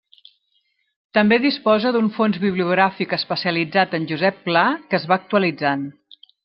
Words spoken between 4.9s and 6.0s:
es va actualitzant.